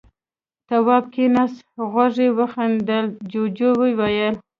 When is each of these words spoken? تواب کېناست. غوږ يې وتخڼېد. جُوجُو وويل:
تواب 0.67 1.03
کېناست. 1.13 1.59
غوږ 1.91 2.15
يې 2.23 2.27
وتخڼېد. 2.37 2.89
جُوجُو 3.31 3.69
وويل: 3.81 4.35